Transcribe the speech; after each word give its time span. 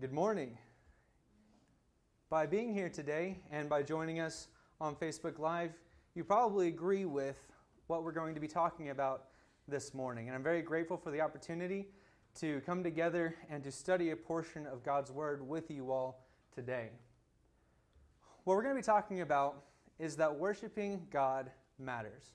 Good 0.00 0.12
morning. 0.12 0.58
By 2.28 2.46
being 2.46 2.74
here 2.74 2.88
today 2.88 3.38
and 3.52 3.68
by 3.68 3.84
joining 3.84 4.18
us 4.18 4.48
on 4.80 4.96
Facebook 4.96 5.38
Live, 5.38 5.70
you 6.16 6.24
probably 6.24 6.66
agree 6.66 7.04
with 7.04 7.38
what 7.86 8.02
we're 8.02 8.10
going 8.10 8.34
to 8.34 8.40
be 8.40 8.48
talking 8.48 8.90
about 8.90 9.26
this 9.68 9.94
morning. 9.94 10.26
And 10.26 10.34
I'm 10.34 10.42
very 10.42 10.62
grateful 10.62 10.96
for 10.96 11.12
the 11.12 11.20
opportunity 11.20 11.86
to 12.40 12.60
come 12.66 12.82
together 12.82 13.36
and 13.48 13.62
to 13.62 13.70
study 13.70 14.10
a 14.10 14.16
portion 14.16 14.66
of 14.66 14.82
God's 14.82 15.12
Word 15.12 15.46
with 15.48 15.70
you 15.70 15.92
all 15.92 16.26
today. 16.52 16.88
What 18.42 18.56
we're 18.56 18.64
going 18.64 18.74
to 18.74 18.80
be 18.80 18.84
talking 18.84 19.20
about 19.20 19.62
is 20.00 20.16
that 20.16 20.34
worshiping 20.34 21.06
God 21.12 21.52
matters. 21.78 22.32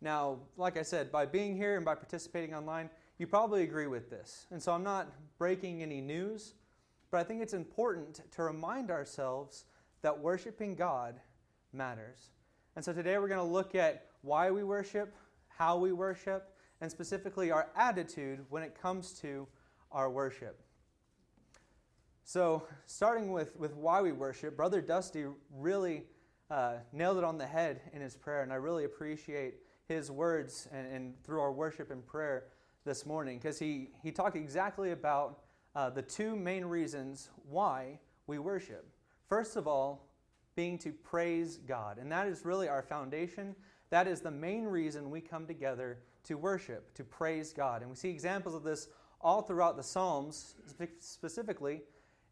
Now, 0.00 0.40
like 0.56 0.76
I 0.76 0.82
said, 0.82 1.12
by 1.12 1.24
being 1.24 1.56
here 1.56 1.76
and 1.76 1.84
by 1.84 1.94
participating 1.94 2.52
online, 2.52 2.90
you 3.16 3.28
probably 3.28 3.62
agree 3.62 3.86
with 3.86 4.10
this. 4.10 4.48
And 4.50 4.60
so 4.60 4.72
I'm 4.72 4.82
not 4.82 5.12
breaking 5.38 5.84
any 5.84 6.00
news. 6.00 6.54
But 7.16 7.20
I 7.20 7.28
think 7.28 7.40
it's 7.40 7.54
important 7.54 8.20
to 8.32 8.42
remind 8.42 8.90
ourselves 8.90 9.64
that 10.02 10.18
worshiping 10.18 10.74
God 10.74 11.18
matters. 11.72 12.32
And 12.76 12.84
so 12.84 12.92
today 12.92 13.16
we're 13.16 13.26
going 13.26 13.40
to 13.40 13.52
look 13.54 13.74
at 13.74 14.08
why 14.20 14.50
we 14.50 14.64
worship, 14.64 15.14
how 15.48 15.78
we 15.78 15.94
worship, 15.94 16.54
and 16.82 16.90
specifically 16.90 17.50
our 17.50 17.70
attitude 17.74 18.44
when 18.50 18.62
it 18.62 18.78
comes 18.78 19.14
to 19.20 19.48
our 19.90 20.10
worship. 20.10 20.60
So, 22.22 22.64
starting 22.84 23.32
with, 23.32 23.56
with 23.56 23.72
why 23.72 24.02
we 24.02 24.12
worship, 24.12 24.54
Brother 24.54 24.82
Dusty 24.82 25.24
really 25.50 26.04
uh, 26.50 26.74
nailed 26.92 27.16
it 27.16 27.24
on 27.24 27.38
the 27.38 27.46
head 27.46 27.80
in 27.94 28.02
his 28.02 28.14
prayer, 28.14 28.42
and 28.42 28.52
I 28.52 28.56
really 28.56 28.84
appreciate 28.84 29.54
his 29.88 30.10
words 30.10 30.68
and, 30.70 30.86
and 30.92 31.24
through 31.24 31.40
our 31.40 31.52
worship 31.52 31.90
and 31.90 32.06
prayer 32.06 32.48
this 32.84 33.06
morning 33.06 33.38
because 33.38 33.58
he, 33.58 33.88
he 34.02 34.12
talked 34.12 34.36
exactly 34.36 34.90
about 34.90 35.45
uh, 35.76 35.90
the 35.90 36.02
two 36.02 36.34
main 36.34 36.64
reasons 36.64 37.28
why 37.48 38.00
we 38.26 38.38
worship. 38.38 38.88
First 39.28 39.56
of 39.56 39.68
all, 39.68 40.08
being 40.56 40.78
to 40.78 40.90
praise 40.90 41.58
God. 41.58 41.98
And 41.98 42.10
that 42.10 42.26
is 42.26 42.46
really 42.46 42.66
our 42.66 42.82
foundation. 42.82 43.54
That 43.90 44.08
is 44.08 44.22
the 44.22 44.30
main 44.30 44.64
reason 44.64 45.10
we 45.10 45.20
come 45.20 45.46
together 45.46 45.98
to 46.24 46.36
worship, 46.36 46.94
to 46.94 47.04
praise 47.04 47.52
God. 47.52 47.82
And 47.82 47.90
we 47.90 47.96
see 47.96 48.08
examples 48.08 48.54
of 48.54 48.62
this 48.62 48.88
all 49.20 49.42
throughout 49.42 49.76
the 49.76 49.82
Psalms, 49.82 50.54
specifically 50.98 51.82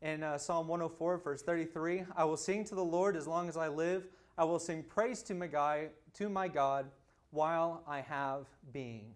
in 0.01 0.23
uh, 0.23 0.39
Psalm 0.39 0.67
104, 0.67 1.19
verse 1.19 1.43
33. 1.43 2.05
I 2.17 2.25
will 2.25 2.39
sing 2.39 2.65
to 2.65 2.75
the 2.75 2.85
Lord 2.85 3.15
as 3.15 3.27
long 3.27 3.51
as 3.51 3.59
I 3.59 3.69
live. 3.69 4.09
I 4.39 4.45
will 4.45 4.59
sing 4.59 4.83
praise 4.83 5.23
to 5.25 5.35
my, 5.35 5.49
guy, 5.49 5.89
to 6.15 6.31
my 6.31 6.49
God 6.49 6.87
while 7.31 7.85
I 7.87 8.01
have 8.01 8.47
being. 8.73 9.13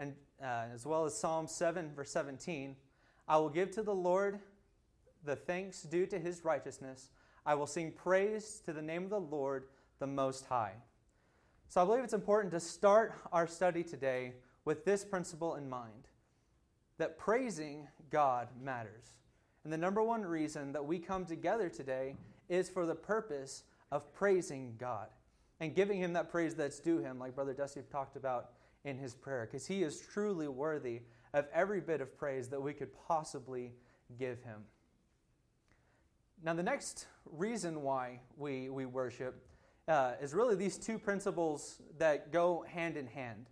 And 0.00 0.14
uh, 0.42 0.64
as 0.74 0.84
well 0.84 1.04
as 1.04 1.16
Psalm 1.16 1.46
7, 1.46 1.92
verse 1.94 2.10
17. 2.10 2.74
I 3.28 3.38
will 3.38 3.48
give 3.48 3.70
to 3.72 3.82
the 3.82 3.94
Lord 3.94 4.40
the 5.24 5.36
thanks 5.36 5.82
due 5.82 6.06
to 6.06 6.18
his 6.18 6.44
righteousness. 6.44 7.10
I 7.46 7.54
will 7.54 7.66
sing 7.66 7.92
praise 7.92 8.60
to 8.66 8.72
the 8.72 8.82
name 8.82 9.04
of 9.04 9.10
the 9.10 9.20
Lord, 9.20 9.64
the 9.98 10.06
Most 10.06 10.46
High. 10.46 10.74
So 11.68 11.80
I 11.80 11.84
believe 11.84 12.04
it's 12.04 12.12
important 12.12 12.52
to 12.52 12.60
start 12.60 13.14
our 13.32 13.46
study 13.46 13.82
today 13.82 14.34
with 14.64 14.84
this 14.84 15.04
principle 15.04 15.54
in 15.54 15.68
mind 15.68 16.08
that 16.98 17.18
praising 17.18 17.88
God 18.10 18.48
matters. 18.62 19.14
And 19.64 19.72
the 19.72 19.78
number 19.78 20.02
one 20.02 20.22
reason 20.22 20.72
that 20.72 20.84
we 20.84 20.98
come 20.98 21.24
together 21.24 21.68
today 21.68 22.16
is 22.48 22.68
for 22.68 22.84
the 22.84 22.94
purpose 22.94 23.64
of 23.90 24.12
praising 24.12 24.74
God 24.78 25.08
and 25.60 25.74
giving 25.74 25.98
Him 25.98 26.12
that 26.14 26.30
praise 26.30 26.54
that's 26.54 26.80
due 26.80 26.98
Him, 26.98 27.18
like 27.18 27.34
Brother 27.34 27.54
Dusty 27.54 27.80
talked 27.90 28.16
about 28.16 28.50
in 28.84 28.98
his 28.98 29.14
prayer, 29.14 29.48
because 29.48 29.66
He 29.66 29.82
is 29.82 30.00
truly 30.00 30.48
worthy 30.48 31.02
of 31.34 31.46
every 31.52 31.80
bit 31.80 32.00
of 32.00 32.16
praise 32.16 32.48
that 32.48 32.60
we 32.60 32.72
could 32.72 32.90
possibly 33.08 33.72
give 34.18 34.42
him. 34.42 34.64
Now, 36.44 36.54
the 36.54 36.62
next 36.62 37.06
reason 37.30 37.82
why 37.82 38.20
we, 38.36 38.68
we 38.68 38.84
worship 38.84 39.46
uh, 39.88 40.12
is 40.20 40.34
really 40.34 40.56
these 40.56 40.76
two 40.76 40.98
principles 40.98 41.80
that 41.98 42.32
go 42.32 42.64
hand 42.68 42.96
in 42.96 43.06
hand. 43.06 43.46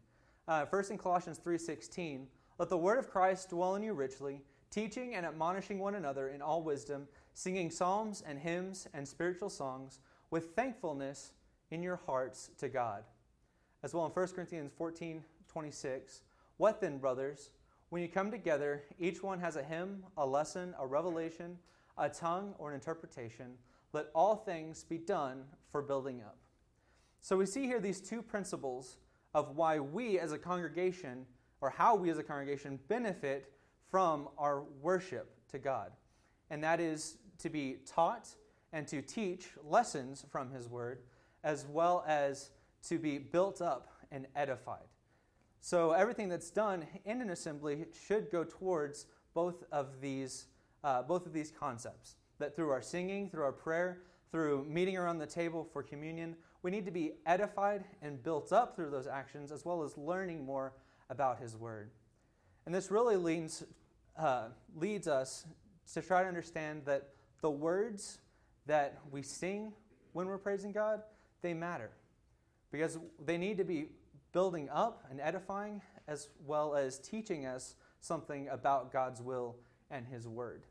Uh, 0.49 0.65
first, 0.67 0.91
in 0.91 0.99
Colossians 0.99 1.39
3.16, 1.39 2.27
let 2.59 2.69
the 2.69 2.77
word 2.77 2.99
of 2.99 3.09
Christ 3.09 3.51
dwell 3.51 3.77
in 3.77 3.83
you 3.83 3.95
richly, 3.95 4.43
teaching 4.71 5.15
and 5.15 5.25
admonishing 5.25 5.79
one 5.79 5.95
another 5.95 6.29
in 6.29 6.43
all 6.43 6.63
wisdom, 6.63 7.07
singing 7.35 7.71
psalms 7.71 8.23
and 8.27 8.39
hymns 8.39 8.87
and 8.93 9.07
spiritual 9.07 9.51
songs 9.51 10.01
with 10.31 10.55
thankfulness 10.57 11.33
in 11.71 11.83
your 11.83 12.01
hearts 12.07 12.51
to 12.59 12.69
God. 12.69 13.05
As 13.83 13.95
well 13.95 14.05
in 14.05 14.13
1 14.13 14.29
Corinthians 14.29 14.73
14.26, 14.79 16.21
what 16.57 16.81
then, 16.81 16.99
brothers? 16.99 17.51
When 17.91 18.03
you 18.03 18.09
come 18.09 18.31
together, 18.31 18.85
each 19.01 19.21
one 19.21 19.41
has 19.41 19.57
a 19.57 19.65
hymn, 19.65 20.05
a 20.17 20.25
lesson, 20.25 20.75
a 20.79 20.87
revelation, 20.87 21.59
a 21.99 22.09
tongue, 22.09 22.55
or 22.59 22.69
an 22.69 22.77
interpretation. 22.77 23.55
Let 23.93 24.11
all 24.15 24.37
things 24.37 24.85
be 24.85 24.97
done 24.97 25.43
for 25.73 25.83
building 25.83 26.21
up. 26.21 26.39
So 27.21 27.37
we 27.37 27.47
see 27.47 27.67
here 27.67 27.81
these 27.81 28.01
two 28.01 28.23
principles 28.23 28.99
of 29.35 29.57
why 29.57 29.81
we 29.81 30.21
as 30.21 30.31
a 30.31 30.39
congregation, 30.39 31.27
or 31.61 31.69
how 31.69 31.97
we 31.97 32.11
as 32.11 32.19
a 32.19 32.23
congregation, 32.23 32.79
benefit 32.87 33.53
from 33.91 34.29
our 34.39 34.63
worship 34.81 35.35
to 35.51 35.59
God. 35.59 35.91
And 36.49 36.63
that 36.63 36.79
is 36.81 37.19
to 37.39 37.51
be 37.51 37.79
taught 37.87 38.29
and 38.73 38.87
to 38.87 39.03
teach 39.03 39.49
lessons 39.65 40.25
from 40.31 40.53
His 40.53 40.69
Word, 40.69 41.01
as 41.43 41.67
well 41.67 42.05
as 42.07 42.51
to 42.89 42.99
be 42.99 43.19
built 43.19 43.61
up 43.61 43.89
and 44.13 44.29
edified. 44.37 44.90
So 45.61 45.93
everything 45.93 46.29
that's 46.29 46.51
done 46.51 46.87
in 47.05 47.21
an 47.21 47.31
assembly 47.31 47.85
should 48.07 48.31
go 48.31 48.45
towards 48.45 49.07
both 49.35 49.65
of 49.71 50.01
these, 50.01 50.47
uh, 50.83 51.03
both 51.03 51.27
of 51.27 51.33
these 51.33 51.51
concepts. 51.51 52.17
That 52.39 52.57
through 52.57 52.71
our 52.71 52.81
singing, 52.81 53.29
through 53.29 53.45
our 53.45 53.53
prayer, 53.53 54.03
through 54.31 54.65
meeting 54.65 54.97
around 54.97 55.19
the 55.19 55.27
table 55.27 55.69
for 55.73 55.83
communion, 55.83 56.37
we 56.63 56.71
need 56.71 56.87
to 56.87 56.91
be 56.91 57.13
edified 57.27 57.85
and 58.01 58.23
built 58.23 58.53
up 58.53 58.75
through 58.75 58.91
those 58.91 59.07
actions, 59.07 59.53
as 59.53 59.65
well 59.65 59.83
as 59.83 59.97
learning 59.99 60.45
more 60.45 60.73
about 61.11 61.39
His 61.39 61.57
Word. 61.57 61.91
And 62.65 62.75
this 62.75 62.91
really 62.91 63.17
leads, 63.17 63.65
uh, 64.19 64.49
leads 64.75 65.09
us 65.09 65.47
to 65.93 66.03
try 66.03 66.23
to 66.23 66.29
understand 66.29 66.83
that 66.87 67.11
the 67.41 67.51
words 67.51 68.19
that 68.67 68.99
we 69.11 69.23
sing 69.23 69.73
when 70.13 70.27
we're 70.27 70.39
praising 70.39 70.73
God, 70.73 71.03
they 71.43 71.55
matter. 71.55 71.91
Because 72.71 72.99
they 73.25 73.37
need 73.37 73.59
to 73.59 73.65
be 73.65 73.89
building 74.33 74.69
up 74.71 75.05
and 75.11 75.21
edifying, 75.21 75.83
as 76.09 76.29
well 76.47 76.75
as 76.75 76.99
teaching 76.99 77.47
us 77.47 77.75
something 78.01 78.49
about 78.49 78.93
God's 78.93 79.21
will 79.21 79.57
and 79.91 80.07
His 80.07 80.27
Word. 80.27 80.65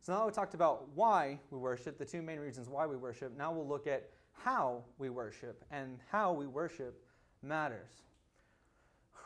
So 0.00 0.12
now 0.12 0.26
we 0.26 0.32
talked 0.32 0.54
about 0.54 0.88
why 0.94 1.40
we 1.50 1.58
worship, 1.58 1.98
the 1.98 2.04
two 2.04 2.22
main 2.22 2.38
reasons 2.38 2.68
why 2.68 2.86
we 2.86 2.96
worship. 2.96 3.36
Now 3.36 3.52
we'll 3.52 3.66
look 3.66 3.86
at 3.86 4.10
how 4.32 4.84
we 4.98 5.10
worship, 5.10 5.64
and 5.70 5.98
how 6.10 6.32
we 6.32 6.46
worship 6.46 7.02
matters. 7.42 7.90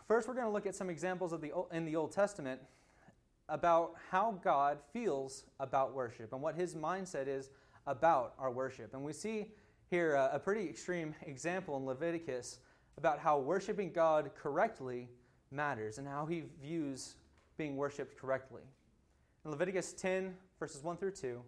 First, 0.06 0.26
we're 0.26 0.34
going 0.34 0.47
to 0.47 0.52
look 0.52 0.66
at 0.66 0.74
some 0.74 0.88
examples 0.88 1.32
of 1.32 1.41
the, 1.41 1.52
in 1.72 1.84
the 1.84 1.97
Old 1.97 2.12
Testament 2.12 2.60
about 3.48 3.94
how 4.10 4.41
God 4.42 4.78
feels 4.92 5.44
about 5.58 5.92
worship 5.92 6.32
and 6.32 6.41
what 6.41 6.54
his 6.54 6.74
mindset 6.74 7.26
is 7.26 7.50
about 7.86 8.34
our 8.38 8.50
worship. 8.50 8.94
And 8.94 9.02
we 9.02 9.12
see 9.12 9.48
here 9.91 10.14
a, 10.14 10.30
a 10.34 10.38
pretty 10.38 10.68
extreme 10.68 11.14
example 11.22 11.76
in 11.76 11.84
Leviticus 11.84 12.60
about 12.98 13.18
how 13.18 13.38
worshiping 13.38 13.92
God 13.92 14.30
correctly 14.34 15.08
matters 15.50 15.98
and 15.98 16.06
how 16.06 16.26
he 16.26 16.44
views 16.62 17.16
being 17.56 17.76
worshiped 17.76 18.16
correctly. 18.16 18.62
In 19.44 19.50
Leviticus 19.50 19.92
10, 19.94 20.34
verses 20.58 20.82
1 20.82 20.96
through 20.96 21.12
2, 21.12 21.42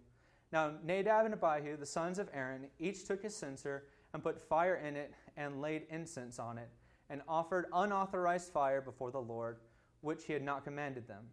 now 0.52 0.72
Nadab 0.84 1.24
and 1.24 1.34
Abihu, 1.34 1.76
the 1.76 1.86
sons 1.86 2.18
of 2.18 2.28
Aaron, 2.34 2.66
each 2.78 3.06
took 3.06 3.22
his 3.22 3.34
censer 3.34 3.84
and 4.12 4.22
put 4.22 4.40
fire 4.40 4.76
in 4.76 4.96
it 4.96 5.14
and 5.36 5.60
laid 5.60 5.86
incense 5.90 6.38
on 6.38 6.58
it 6.58 6.68
and 7.08 7.22
offered 7.28 7.66
unauthorized 7.72 8.52
fire 8.52 8.80
before 8.80 9.10
the 9.10 9.20
Lord, 9.20 9.58
which 10.00 10.24
he 10.24 10.32
had 10.32 10.42
not 10.42 10.64
commanded 10.64 11.06
them. 11.06 11.24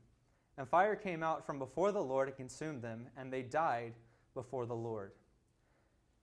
And 0.58 0.68
fire 0.68 0.96
came 0.96 1.24
out 1.24 1.46
from 1.46 1.58
before 1.58 1.92
the 1.92 2.03
Lord 2.03 2.28
and 2.28 2.36
consumed 2.36 2.81
them, 2.81 3.07
and 3.16 3.31
they 3.31 3.44
died 3.44 3.94
before 4.34 4.66
the 4.66 4.75
Lord. 4.75 5.13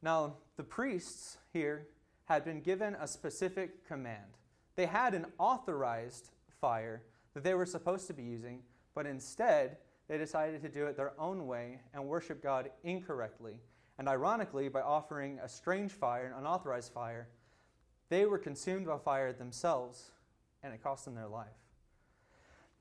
Now, 0.02 0.34
the 0.56 0.62
priests 0.62 1.38
here 1.52 1.88
had 2.26 2.44
been 2.44 2.60
given 2.60 2.94
a 3.00 3.08
specific 3.08 3.86
command. 3.86 4.38
They 4.76 4.86
had 4.86 5.14
an 5.14 5.26
authorized 5.38 6.30
fire 6.60 7.02
that 7.34 7.42
they 7.42 7.54
were 7.54 7.66
supposed 7.66 8.06
to 8.08 8.14
be 8.14 8.22
using, 8.22 8.60
but 8.94 9.06
instead 9.06 9.78
they 10.08 10.18
decided 10.18 10.60
to 10.62 10.68
do 10.68 10.86
it 10.86 10.96
their 10.96 11.12
own 11.18 11.46
way 11.46 11.80
and 11.94 12.06
worship 12.06 12.42
God 12.42 12.70
incorrectly. 12.84 13.60
And 13.98 14.08
ironically, 14.08 14.68
by 14.68 14.82
offering 14.82 15.38
a 15.42 15.48
strange 15.48 15.92
fire, 15.92 16.26
an 16.26 16.34
unauthorized 16.38 16.92
fire, 16.92 17.28
they 18.08 18.26
were 18.26 18.38
consumed 18.38 18.86
by 18.86 18.98
fire 18.98 19.32
themselves, 19.32 20.10
and 20.62 20.74
it 20.74 20.82
cost 20.82 21.06
them 21.06 21.14
their 21.14 21.26
life. 21.26 21.46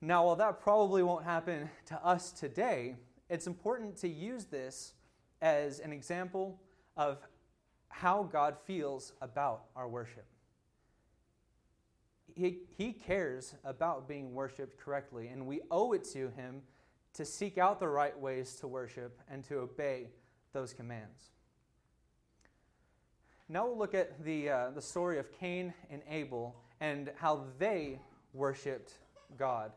Now, 0.01 0.25
while 0.25 0.36
that 0.36 0.59
probably 0.59 1.03
won't 1.03 1.24
happen 1.24 1.69
to 1.88 2.06
us 2.06 2.31
today, 2.31 2.95
it's 3.30 3.47
important 3.47 3.97
to 3.97 4.07
use 4.07 4.45
this 4.45 4.94
as 5.42 5.80
an 5.80 5.92
example 5.92 6.59
of 6.97 7.18
how 8.00 8.24
God 8.24 8.57
feels 8.65 9.13
about 9.21 9.65
our 9.75 9.88
worship. 9.88 10.25
He, 12.36 12.57
he 12.77 12.92
cares 12.92 13.56
about 13.63 14.07
being 14.07 14.33
worshiped 14.33 14.77
correctly, 14.77 15.30
and 15.30 15.45
we 15.47 15.62
owe 15.71 15.94
it 15.94 16.03
to 16.12 16.30
Him 16.31 16.62
to 17.13 17.24
seek 17.24 17.57
out 17.57 17.80
the 17.80 17.88
right 17.88 18.18
ways 18.19 18.56
to 18.56 18.68
worship 18.68 19.21
and 19.30 19.45
to 19.45 19.59
obey 19.59 20.09
those 20.51 20.74
commands. 20.74 21.30
Now 23.47 23.68
we'll 23.68 23.77
look 23.77 23.94
at 23.94 24.21
the, 24.25 24.50
uh, 24.50 24.69
the 24.71 24.81
story 24.81 25.18
of 25.18 25.31
Cain 25.31 25.74
and 25.89 26.01
Abel 26.09 26.56
and 26.81 27.12
how 27.15 27.45
they 27.57 28.00
worshiped 28.33 28.95
God. 29.38 29.71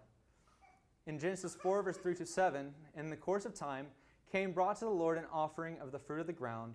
In 1.06 1.20
Genesis 1.20 1.55
4, 1.55 1.85
verse 1.85 1.97
3 1.99 2.17
to 2.17 2.26
7, 2.26 2.75
in 2.97 3.11
the 3.11 3.17
course 3.17 3.44
of 3.44 3.55
time, 3.55 3.87
Cain 4.32 4.53
brought 4.53 4.79
to 4.81 4.87
the 4.87 4.91
Lord 4.91 5.19
an 5.19 5.25
offering 5.32 5.79
of 5.81 5.93
the 5.93 5.99
fruit 5.99 6.20
of 6.20 6.26
the 6.26 6.32
ground, 6.32 6.75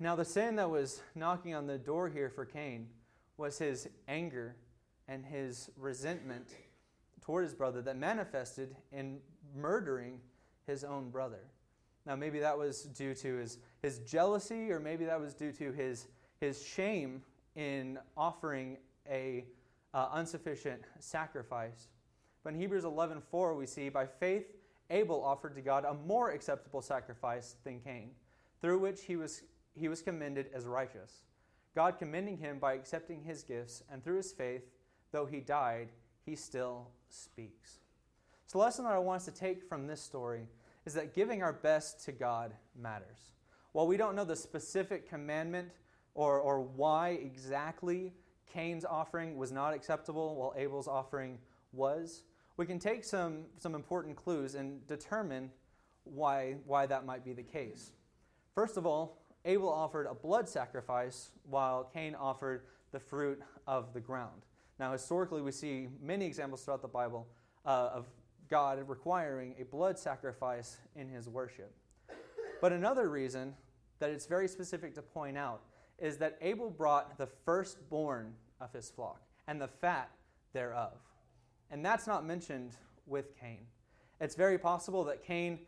Now, 0.00 0.16
the 0.16 0.24
sin 0.24 0.56
that 0.56 0.68
was 0.68 1.02
knocking 1.14 1.54
on 1.54 1.66
the 1.66 1.78
door 1.78 2.08
here 2.08 2.28
for 2.28 2.44
Cain 2.44 2.88
was 3.36 3.58
his 3.58 3.88
anger 4.08 4.56
and 5.06 5.24
his 5.24 5.70
resentment 5.76 6.48
toward 7.20 7.44
his 7.44 7.54
brother 7.54 7.80
that 7.82 7.96
manifested 7.96 8.74
in 8.92 9.18
murdering 9.54 10.20
his 10.66 10.82
own 10.82 11.10
brother. 11.10 11.40
Now, 12.06 12.16
maybe 12.16 12.40
that 12.40 12.58
was 12.58 12.82
due 12.82 13.14
to 13.14 13.36
his, 13.36 13.58
his 13.82 14.00
jealousy, 14.00 14.70
or 14.70 14.80
maybe 14.80 15.04
that 15.04 15.20
was 15.20 15.32
due 15.32 15.52
to 15.52 15.72
his, 15.72 16.08
his 16.40 16.62
shame 16.62 17.22
in 17.54 17.98
offering 18.16 18.76
a 19.08 19.44
uh, 19.94 20.08
insufficient 20.18 20.82
sacrifice. 20.98 21.88
But 22.42 22.54
in 22.54 22.58
Hebrews 22.58 22.84
11:4 22.84 23.56
we 23.56 23.66
see 23.66 23.88
by 23.88 24.06
faith 24.06 24.46
Abel 24.90 25.24
offered 25.24 25.54
to 25.54 25.62
God 25.62 25.84
a 25.84 25.94
more 25.94 26.30
acceptable 26.30 26.82
sacrifice 26.82 27.56
than 27.64 27.80
Cain, 27.80 28.10
through 28.60 28.80
which 28.80 29.02
he 29.02 29.16
was 29.16 29.42
he 29.78 29.88
was 29.88 30.02
commended 30.02 30.50
as 30.54 30.66
righteous. 30.66 31.24
God 31.74 31.98
commending 31.98 32.38
him 32.38 32.58
by 32.58 32.74
accepting 32.74 33.22
his 33.22 33.42
gifts, 33.42 33.82
and 33.90 34.02
through 34.02 34.18
his 34.18 34.32
faith, 34.32 34.62
though 35.12 35.26
he 35.26 35.40
died, 35.40 35.88
he 36.24 36.36
still 36.36 36.88
speaks. 37.08 37.78
So, 38.46 38.58
the 38.58 38.64
lesson 38.64 38.84
that 38.84 38.92
I 38.92 38.98
want 38.98 39.16
us 39.16 39.24
to 39.24 39.32
take 39.32 39.68
from 39.68 39.86
this 39.86 40.00
story 40.00 40.46
is 40.86 40.94
that 40.94 41.14
giving 41.14 41.42
our 41.42 41.52
best 41.52 42.04
to 42.04 42.12
God 42.12 42.52
matters. 42.80 43.32
While 43.72 43.86
we 43.86 43.96
don't 43.96 44.14
know 44.14 44.24
the 44.24 44.36
specific 44.36 45.08
commandment 45.08 45.70
or, 46.14 46.38
or 46.38 46.60
why 46.60 47.10
exactly 47.10 48.12
Cain's 48.52 48.84
offering 48.84 49.36
was 49.36 49.50
not 49.50 49.74
acceptable 49.74 50.36
while 50.36 50.54
Abel's 50.56 50.86
offering 50.86 51.38
was, 51.72 52.22
we 52.56 52.66
can 52.66 52.78
take 52.78 53.02
some, 53.02 53.46
some 53.58 53.74
important 53.74 54.14
clues 54.14 54.54
and 54.54 54.86
determine 54.86 55.50
why, 56.04 56.56
why 56.66 56.86
that 56.86 57.04
might 57.04 57.24
be 57.24 57.32
the 57.32 57.42
case. 57.42 57.92
First 58.54 58.76
of 58.76 58.86
all, 58.86 59.23
Abel 59.44 59.68
offered 59.68 60.06
a 60.06 60.14
blood 60.14 60.48
sacrifice 60.48 61.30
while 61.48 61.84
Cain 61.92 62.14
offered 62.14 62.62
the 62.92 63.00
fruit 63.00 63.40
of 63.66 63.92
the 63.92 64.00
ground. 64.00 64.42
Now, 64.78 64.92
historically, 64.92 65.42
we 65.42 65.52
see 65.52 65.88
many 66.00 66.24
examples 66.26 66.64
throughout 66.64 66.82
the 66.82 66.88
Bible 66.88 67.28
uh, 67.64 67.90
of 67.92 68.06
God 68.48 68.78
requiring 68.88 69.54
a 69.58 69.64
blood 69.64 69.98
sacrifice 69.98 70.78
in 70.96 71.08
his 71.08 71.28
worship. 71.28 71.72
But 72.60 72.72
another 72.72 73.08
reason 73.08 73.54
that 73.98 74.10
it's 74.10 74.26
very 74.26 74.48
specific 74.48 74.94
to 74.94 75.02
point 75.02 75.36
out 75.36 75.62
is 75.98 76.16
that 76.18 76.36
Abel 76.40 76.70
brought 76.70 77.18
the 77.18 77.26
firstborn 77.26 78.34
of 78.60 78.72
his 78.72 78.90
flock 78.90 79.22
and 79.46 79.60
the 79.60 79.68
fat 79.68 80.10
thereof. 80.52 80.92
And 81.70 81.84
that's 81.84 82.06
not 82.06 82.26
mentioned 82.26 82.76
with 83.06 83.38
Cain. 83.38 83.66
It's 84.20 84.34
very 84.34 84.58
possible 84.58 85.04
that 85.04 85.22
Cain 85.22 85.60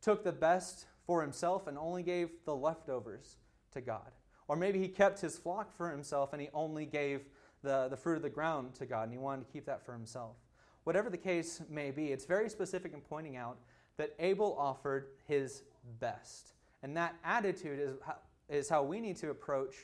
took 0.00 0.24
the 0.24 0.32
best 0.32 0.86
for 1.06 1.22
himself 1.22 1.66
and 1.66 1.76
only 1.78 2.02
gave 2.02 2.30
the 2.44 2.54
leftovers 2.54 3.38
to 3.72 3.80
God. 3.80 4.10
Or 4.48 4.56
maybe 4.56 4.78
he 4.78 4.88
kept 4.88 5.20
his 5.20 5.38
flock 5.38 5.76
for 5.76 5.90
himself 5.90 6.32
and 6.32 6.42
he 6.42 6.48
only 6.52 6.86
gave 6.86 7.22
the, 7.62 7.88
the 7.88 7.96
fruit 7.96 8.16
of 8.16 8.22
the 8.22 8.30
ground 8.30 8.74
to 8.74 8.86
God 8.86 9.04
and 9.04 9.12
he 9.12 9.18
wanted 9.18 9.46
to 9.46 9.52
keep 9.52 9.66
that 9.66 9.84
for 9.84 9.92
himself. 9.92 10.36
Whatever 10.84 11.10
the 11.10 11.16
case 11.16 11.62
may 11.70 11.90
be, 11.90 12.12
it's 12.12 12.24
very 12.24 12.50
specific 12.50 12.92
in 12.92 13.00
pointing 13.00 13.36
out 13.36 13.58
that 13.96 14.14
Abel 14.18 14.56
offered 14.58 15.08
his 15.26 15.62
best. 16.00 16.54
And 16.82 16.96
that 16.96 17.14
attitude 17.24 17.78
is 17.78 17.94
how, 18.04 18.16
is 18.48 18.68
how 18.68 18.82
we 18.82 19.00
need 19.00 19.16
to 19.18 19.30
approach 19.30 19.74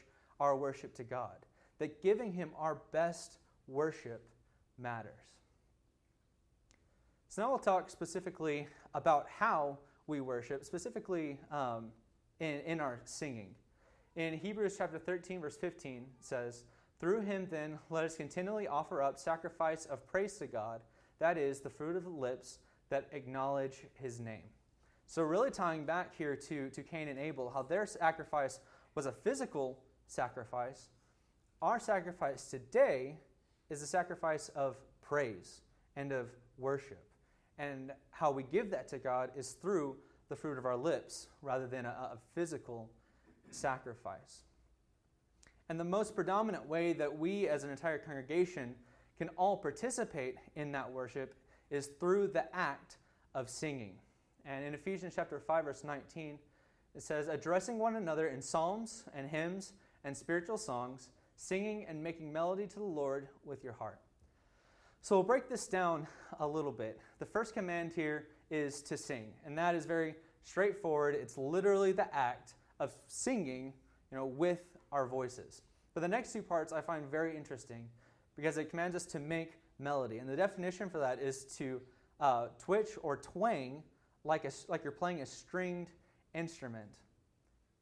our 0.41 0.57
worship 0.57 0.95
to 0.97 1.05
God. 1.05 1.37
That 1.79 2.03
giving 2.03 2.33
him 2.33 2.51
our 2.59 2.81
best 2.93 3.39
worship 3.69 4.29
matters. 4.77 5.13
So 7.29 7.43
now 7.43 7.51
we'll 7.51 7.59
talk 7.59 7.91
specifically 7.91 8.67
about 8.95 9.27
how 9.39 9.79
we 10.09 10.21
worship, 10.21 10.65
specifically 10.65 11.39
um, 11.53 11.93
in, 12.41 12.61
in 12.67 12.81
our 12.81 13.01
singing. 13.05 13.55
In 14.17 14.35
Hebrews 14.35 14.75
chapter 14.77 14.99
13, 14.99 15.41
verse 15.41 15.57
15, 15.57 16.07
says, 16.19 16.65
Through 16.99 17.21
him 17.21 17.47
then 17.49 17.79
let 17.91 18.05
us 18.05 18.17
continually 18.17 18.67
offer 18.67 19.01
up 19.01 19.19
sacrifice 19.19 19.87
of 19.87 20.05
praise 20.07 20.39
to 20.39 20.49
God, 20.49 20.81
that 21.21 21.39
is, 21.39 21.61
the 21.61 21.71
fruit 21.71 21.95
of 21.95 22.05
the 22.05 22.11
lips 22.11 22.59
that 22.91 23.07
acknowledge 23.13 23.85
his 23.95 24.19
name. 24.19 24.49
So, 25.07 25.23
really 25.23 25.51
tying 25.51 25.85
back 25.85 26.15
here 26.17 26.37
to, 26.37 26.69
to 26.71 26.83
Cain 26.83 27.09
and 27.09 27.19
Abel, 27.19 27.51
how 27.53 27.63
their 27.63 27.87
sacrifice 27.87 28.61
was 28.95 29.07
a 29.07 29.13
physical 29.13 29.79
sacrifice, 30.07 30.89
our 31.63 31.79
sacrifice 31.79 32.51
today 32.51 33.17
is 33.71 33.83
a 33.83 33.87
sacrifice 33.87 34.49
of 34.51 34.77
praise 35.01 35.61
and 35.97 36.13
of 36.13 36.29
worship. 36.57 37.08
And 37.59 37.93
how 38.11 38.31
we 38.31 38.45
give 38.45 38.71
that 38.71 38.89
to 38.89 38.99
God 38.99 39.31
is 39.37 39.53
through 39.53 39.97
the 40.29 40.37
fruit 40.37 40.59
of 40.59 40.65
our 40.65 40.77
lips 40.77 41.29
rather 41.43 41.67
than 41.67 41.87
a, 41.87 41.89
a 41.89 42.19
physical 42.35 42.91
sacrifice. 43.51 44.45
And 45.69 45.79
the 45.79 45.85
most 45.85 46.15
predominant 46.15 46.67
way 46.67 46.93
that 46.95 47.19
we 47.19 47.49
as 47.49 47.65
an 47.65 47.71
entire 47.71 47.99
congregation 47.99 48.75
can 49.19 49.29
all 49.31 49.57
participate 49.57 50.37
in 50.55 50.73
that 50.73 50.91
worship 50.91 51.35
is 51.71 51.89
through 51.99 52.29
the 52.29 52.45
act 52.55 52.97
of 53.35 53.51
singing. 53.51 53.95
And 54.47 54.65
in 54.65 54.75
Ephesians 54.75 55.15
chapter 55.15 55.39
5 55.39 55.65
verse 55.65 55.85
19 55.85 56.39
it 56.95 57.03
says 57.03 57.29
addressing 57.29 57.79
one 57.79 57.97
another 57.97 58.29
in 58.29 58.41
psalms 58.41 59.05
and 59.15 59.29
hymns 59.29 59.73
and 60.05 60.17
spiritual 60.17 60.57
songs 60.57 61.11
singing 61.37 61.85
and 61.89 62.03
making 62.03 62.33
melody 62.33 62.67
to 62.67 62.79
the 62.79 62.85
Lord 62.85 63.29
with 63.45 63.63
your 63.63 63.75
heart. 63.75 64.01
So 65.01 65.17
we'll 65.17 65.25
break 65.25 65.49
this 65.49 65.67
down 65.67 66.07
a 66.41 66.47
little 66.47 66.73
bit. 66.73 67.01
The 67.19 67.27
first 67.27 67.55
command 67.55 67.93
here 67.95 68.29
is 68.51 68.83
to 68.83 68.97
sing, 68.97 69.33
and 69.45 69.57
that 69.57 69.75
is 69.75 69.87
very 69.87 70.15
straightforward. 70.43 71.15
It's 71.15 71.39
literally 71.39 71.93
the 71.93 72.13
act 72.15 72.55
of 72.81 72.93
singing, 73.07 73.73
you 74.11 74.19
know, 74.19 74.27
with 74.27 74.61
our 74.93 75.07
voices. 75.07 75.63
But 75.95 76.01
the 76.01 76.09
next 76.09 76.33
two 76.33 76.43
parts 76.43 76.73
I 76.73 76.81
find 76.81 77.11
very 77.11 77.37
interesting 77.37 77.89
because 78.37 78.59
it 78.59 78.71
commands 78.71 78.97
us 78.97 79.05
to 79.07 79.19
make 79.19 79.55
melody, 79.79 80.19
and 80.19 80.29
the 80.29 80.37
definition 80.37 80.91
for 80.91 80.99
that 80.99 81.21
is 81.21 81.45
to 81.57 81.81
uh, 82.21 82.49
twitch 82.59 82.91
or 83.03 83.17
twang 83.17 83.83
like 84.25 84.45
a, 84.45 84.51
like 84.69 84.83
you're 84.83 84.93
playing 84.93 85.23
a 85.23 85.27
stringed 85.27 85.91
instrument. 86.35 86.99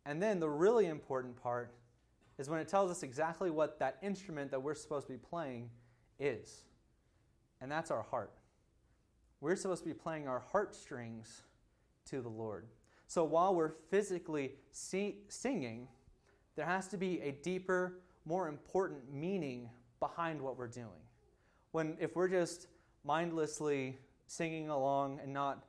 And 0.04 0.22
then 0.22 0.38
the 0.38 0.48
really 0.48 0.86
important 0.86 1.40
part 1.42 1.74
is 2.38 2.48
when 2.48 2.60
it 2.60 2.68
tells 2.68 2.90
us 2.90 3.02
exactly 3.02 3.50
what 3.50 3.78
that 3.80 3.98
instrument 4.02 4.50
that 4.50 4.62
we're 4.62 4.74
supposed 4.74 5.06
to 5.06 5.12
be 5.14 5.18
playing 5.18 5.70
is 6.20 6.65
and 7.60 7.70
that's 7.70 7.90
our 7.90 8.02
heart. 8.02 8.32
We're 9.40 9.56
supposed 9.56 9.82
to 9.82 9.88
be 9.88 9.94
playing 9.94 10.28
our 10.28 10.42
heartstrings 10.50 11.42
to 12.06 12.20
the 12.20 12.28
Lord. 12.28 12.66
So 13.06 13.24
while 13.24 13.54
we're 13.54 13.72
physically 13.90 14.54
see- 14.72 15.18
singing, 15.28 15.88
there 16.56 16.66
has 16.66 16.88
to 16.88 16.96
be 16.96 17.20
a 17.20 17.32
deeper, 17.32 18.00
more 18.24 18.48
important 18.48 19.12
meaning 19.12 19.70
behind 20.00 20.40
what 20.40 20.56
we're 20.56 20.66
doing. 20.66 21.02
When 21.72 21.96
if 22.00 22.16
we're 22.16 22.28
just 22.28 22.66
mindlessly 23.04 23.98
singing 24.26 24.68
along 24.68 25.20
and 25.22 25.32
not 25.32 25.64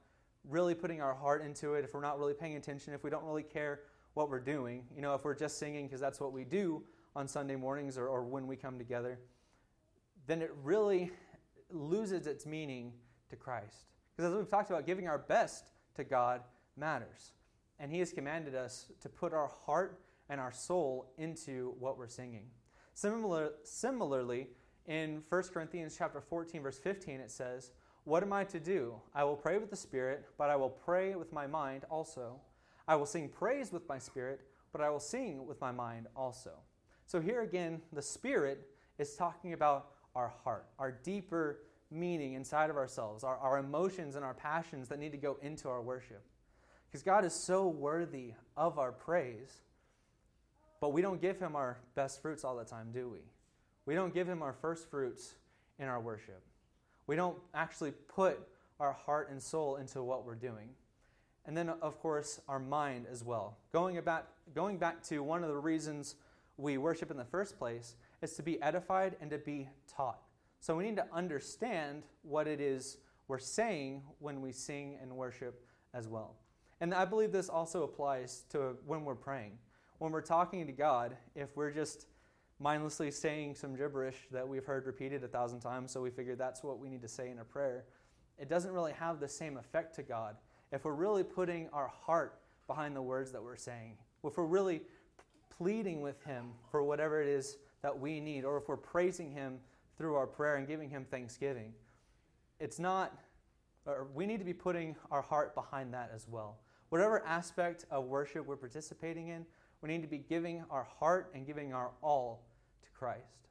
really 0.50 0.74
putting 0.74 1.02
our 1.02 1.14
heart 1.14 1.44
into 1.44 1.76
it, 1.76 1.84
if 1.84 1.94
we're 1.94 2.02
not 2.02 2.18
really 2.18 2.34
paying 2.34 2.56
attention, 2.56 2.94
if 2.94 3.04
we 3.04 3.10
don't 3.10 3.26
really 3.26 3.44
care 3.44 3.82
what 4.14 4.30
we're 4.30 4.40
doing, 4.40 4.84
you 4.96 5.02
know, 5.02 5.14
if 5.14 5.24
we're 5.24 5.36
just 5.36 5.60
singing 5.60 5.86
because 5.86 6.00
that's 6.00 6.20
what 6.20 6.32
we 6.32 6.44
do 6.44 6.84
on 7.16 7.28
Sunday 7.28 7.56
mornings 7.56 7.98
or, 7.98 8.08
or 8.08 8.24
when 8.24 8.48
we 8.48 8.56
come 8.56 8.78
together, 8.78 9.20
then 10.26 10.42
it 10.42 10.52
really 10.64 11.12
loses 11.70 12.28
its 12.28 12.46
meaning 12.46 12.94
to 13.30 13.36
Christ. 13.36 13.86
Because 14.16 14.32
as 14.32 14.38
we've 14.38 14.50
talked 14.50 14.70
about, 14.70 14.86
giving 14.86 15.08
our 15.08 15.18
best 15.18 15.72
to 15.96 16.04
God 16.04 16.42
matters. 16.76 17.34
And 17.80 17.92
He 17.92 18.00
has 18.00 18.12
commanded 18.12 18.56
us 18.56 18.88
to 19.02 19.10
put 19.10 19.34
our 19.34 19.52
heart 19.66 20.02
and 20.30 20.42
our 20.42 20.52
soul 20.52 21.14
into 21.18 21.76
what 21.80 21.98
we're 21.98 22.08
singing. 22.08 22.46
Similar, 22.94 23.52
similarly, 23.64 24.50
in 24.88 25.22
1 25.30 25.44
Corinthians 25.54 25.96
chapter 25.98 26.22
14, 26.22 26.62
verse 26.62 26.80
15, 26.80 27.20
it 27.20 27.30
says, 27.30 27.72
What 28.06 28.24
am 28.24 28.34
I 28.34 28.46
to 28.46 28.60
do? 28.60 28.96
I 29.14 29.24
will 29.24 29.36
pray 29.36 29.58
with 29.58 29.70
the 29.70 29.76
Spirit, 29.76 30.26
but 30.38 30.50
I 30.50 30.56
will 30.56 30.70
pray 30.70 31.16
with 31.16 31.32
my 31.32 31.46
mind 31.46 31.86
also. 31.92 32.40
I 32.88 32.96
will 32.96 33.06
sing 33.06 33.28
praise 33.28 33.72
with 33.72 33.88
my 33.90 34.00
spirit, 34.00 34.42
but 34.72 34.82
I 34.82 34.90
will 34.90 35.00
sing 35.00 35.46
with 35.46 35.60
my 35.60 35.72
mind 35.72 36.08
also. 36.16 36.52
So 37.06 37.20
here 37.20 37.42
again, 37.42 37.82
the 37.92 38.02
spirit 38.02 38.70
is 38.98 39.16
talking 39.16 39.54
about 39.54 39.92
our 40.18 40.34
heart, 40.44 40.66
our 40.80 40.92
deeper 40.92 41.60
meaning 41.92 42.34
inside 42.34 42.70
of 42.70 42.76
ourselves, 42.76 43.24
our, 43.24 43.38
our 43.38 43.60
emotions 43.60 44.16
and 44.16 44.26
our 44.26 44.34
passions 44.34 44.90
that 44.90 45.00
need 45.00 45.12
to 45.12 45.18
go 45.18 45.38
into 45.42 45.70
our 45.70 45.82
worship. 45.82 46.24
Because 46.90 47.04
God 47.04 47.24
is 47.24 47.34
so 47.34 47.68
worthy 47.68 48.34
of 48.58 48.80
our 48.80 48.92
praise, 48.92 49.62
but 50.82 50.92
we 50.92 51.02
don't 51.02 51.22
give 51.22 51.40
Him 51.40 51.56
our 51.56 51.78
best 51.96 52.22
fruits 52.22 52.44
all 52.44 52.58
the 52.58 52.66
time, 52.66 52.88
do 52.92 53.08
we? 53.08 53.20
We 53.86 53.94
don't 53.94 54.14
give 54.14 54.28
Him 54.28 54.42
our 54.42 54.54
first 54.54 54.90
fruits 54.90 55.36
in 55.78 55.88
our 55.88 56.00
worship. 56.00 56.42
We 57.06 57.16
don't 57.16 57.38
actually 57.54 57.92
put 57.92 58.40
our 58.80 58.94
heart 58.94 59.30
and 59.30 59.42
soul 59.42 59.76
into 59.78 60.02
what 60.02 60.26
we're 60.26 60.36
doing. 60.36 60.70
And 61.46 61.56
then, 61.56 61.70
of 61.70 62.00
course, 62.02 62.42
our 62.50 62.60
mind 62.60 63.06
as 63.10 63.24
well. 63.24 63.58
Going, 63.72 63.98
about, 63.98 64.28
going 64.54 64.78
back 64.78 65.04
to 65.04 65.24
one 65.24 65.44
of 65.44 65.50
the 65.50 65.56
reasons 65.56 66.16
we 66.58 66.78
worship 66.78 67.12
in 67.12 67.18
the 67.18 67.24
first 67.24 67.58
place 67.58 67.96
is 68.22 68.34
to 68.34 68.44
be 68.44 68.62
edified 68.62 69.16
and 69.22 69.30
to 69.32 69.38
be 69.38 69.70
taught. 69.88 70.22
So 70.60 70.76
we 70.76 70.86
need 70.86 70.96
to 70.98 71.08
understand 71.14 72.04
what 72.24 72.48
it 72.48 72.60
is 72.60 72.98
we're 73.28 73.40
saying 73.40 74.04
when 74.20 74.42
we 74.42 74.52
sing 74.52 74.98
and 75.02 75.12
worship 75.12 75.66
as 75.94 76.08
well. 76.08 76.36
And 76.80 76.94
I 76.94 77.06
believe 77.06 77.32
this 77.32 77.50
also 77.50 77.84
applies 77.84 78.46
to 78.50 78.78
when 78.86 79.04
we're 79.04 79.16
praying. 79.16 79.58
When 79.98 80.12
we're 80.12 80.22
talking 80.22 80.66
to 80.66 80.72
God, 80.72 81.18
if 81.36 81.56
we're 81.58 81.72
just 81.72 82.08
mindlessly 82.60 83.12
saying 83.12 83.56
some 83.56 83.76
gibberish 83.76 84.16
that 84.32 84.48
we've 84.48 84.66
heard 84.66 84.86
repeated 84.86 85.24
a 85.24 85.28
thousand 85.28 85.60
times, 85.60 85.92
so 85.92 86.02
we 86.02 86.10
figure 86.10 86.36
that's 86.36 86.64
what 86.64 86.80
we 86.80 86.90
need 86.90 87.02
to 87.02 87.08
say 87.08 87.30
in 87.30 87.40
a 87.40 87.44
prayer, 87.44 87.86
it 88.38 88.50
doesn't 88.50 88.72
really 88.72 88.94
have 88.94 89.20
the 89.20 89.28
same 89.28 89.58
effect 89.58 89.96
to 89.96 90.04
God. 90.04 90.38
If 90.72 90.86
we're 90.86 90.94
really 90.94 91.24
putting 91.24 91.70
our 91.74 91.88
heart 91.88 92.40
behind 92.68 92.96
the 92.96 93.02
words 93.02 93.32
that 93.32 93.44
we're 93.44 93.58
saying, 93.58 93.98
if 94.24 94.38
we're 94.38 94.46
really 94.46 94.82
pleading 95.50 96.02
with 96.02 96.24
Him 96.24 96.52
for 96.70 96.84
whatever 96.84 97.22
it 97.22 97.28
is 97.28 97.58
that 97.82 97.98
we 97.98 98.20
need, 98.20 98.44
or 98.44 98.58
if 98.58 98.68
we're 98.68 98.78
praising 98.78 99.32
Him 99.32 99.60
through 99.98 100.16
our 100.16 100.28
prayer 100.28 100.56
and 100.56 100.68
giving 100.68 100.90
Him 100.90 101.06
thanksgiving. 101.10 101.74
It's 102.60 102.80
not, 102.80 103.18
or 103.86 104.08
we 104.14 104.26
need 104.26 104.40
to 104.40 104.46
be 104.46 104.54
putting 104.54 104.96
our 105.12 105.22
heart 105.22 105.56
behind 105.56 105.94
that 105.94 106.12
as 106.14 106.28
well. 106.28 106.58
Whatever 106.90 107.26
aspect 107.26 107.86
of 107.92 108.06
worship 108.06 108.46
we're 108.46 108.56
participating 108.56 109.28
in, 109.28 109.46
we 109.82 109.90
need 109.90 110.02
to 110.02 110.08
be 110.08 110.18
giving 110.18 110.64
our 110.72 110.88
heart 111.00 111.32
and 111.36 111.46
giving 111.46 111.74
our 111.74 111.92
all 112.02 112.46
to 112.84 112.90
Christ. 112.98 113.48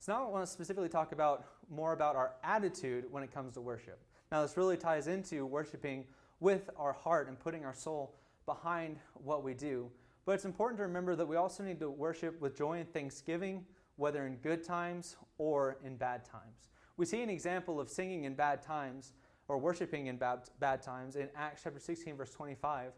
So 0.00 0.12
now 0.12 0.26
I 0.26 0.30
want 0.30 0.46
to 0.46 0.50
specifically 0.50 0.88
talk 0.88 1.12
about 1.12 1.44
more 1.68 1.92
about 1.92 2.16
our 2.16 2.32
attitude 2.42 3.04
when 3.10 3.22
it 3.22 3.32
comes 3.32 3.54
to 3.54 3.60
worship. 3.60 4.00
Now 4.32 4.42
this 4.42 4.56
really 4.56 4.76
ties 4.76 5.08
into 5.08 5.44
worshiping 5.44 6.06
with 6.40 6.70
our 6.76 6.92
heart 6.92 7.28
and 7.28 7.38
putting 7.38 7.64
our 7.64 7.74
soul 7.74 8.14
behind 8.46 8.98
what 9.12 9.44
we 9.44 9.52
do. 9.52 9.90
But 10.24 10.32
it's 10.32 10.44
important 10.44 10.78
to 10.78 10.84
remember 10.84 11.16
that 11.16 11.26
we 11.26 11.36
also 11.36 11.62
need 11.62 11.80
to 11.80 11.90
worship 11.90 12.40
with 12.40 12.56
joy 12.56 12.78
and 12.78 12.92
thanksgiving 12.92 13.64
whether 14.00 14.26
in 14.26 14.36
good 14.36 14.64
times 14.64 15.16
or 15.36 15.76
in 15.84 15.94
bad 15.96 16.24
times. 16.24 16.70
We 16.96 17.04
see 17.04 17.22
an 17.22 17.28
example 17.28 17.78
of 17.78 17.90
singing 17.90 18.24
in 18.24 18.34
bad 18.34 18.62
times 18.62 19.12
or 19.46 19.58
worshiping 19.58 20.06
in 20.06 20.16
bad, 20.16 20.48
bad 20.58 20.80
times 20.80 21.16
in 21.16 21.28
Acts 21.36 21.62
chapter 21.64 21.78
16, 21.78 22.16
verse 22.16 22.30
25, 22.30 22.92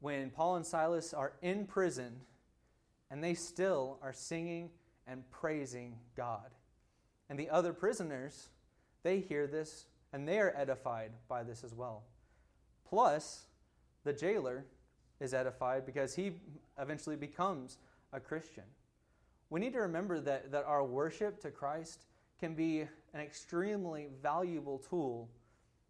when 0.00 0.30
Paul 0.30 0.56
and 0.56 0.64
Silas 0.64 1.12
are 1.12 1.34
in 1.42 1.66
prison 1.66 2.20
and 3.10 3.22
they 3.22 3.34
still 3.34 3.98
are 4.02 4.14
singing 4.14 4.70
and 5.06 5.28
praising 5.30 5.96
God. 6.16 6.54
And 7.28 7.38
the 7.38 7.50
other 7.50 7.74
prisoners, 7.74 8.48
they 9.02 9.20
hear 9.20 9.46
this 9.46 9.86
and 10.12 10.26
they 10.26 10.38
are 10.38 10.54
edified 10.56 11.12
by 11.28 11.42
this 11.42 11.64
as 11.64 11.74
well. 11.74 12.04
Plus, 12.88 13.44
the 14.04 14.12
jailer 14.14 14.64
is 15.20 15.34
edified 15.34 15.86
because 15.86 16.14
he 16.14 16.32
eventually 16.78 17.16
becomes 17.16 17.78
a 18.12 18.20
Christian 18.20 18.64
we 19.50 19.58
need 19.58 19.72
to 19.72 19.80
remember 19.80 20.20
that, 20.20 20.52
that 20.52 20.64
our 20.64 20.84
worship 20.84 21.40
to 21.40 21.50
Christ 21.50 22.06
can 22.38 22.54
be 22.54 22.82
an 23.12 23.20
extremely 23.20 24.08
valuable 24.22 24.78
tool 24.78 25.28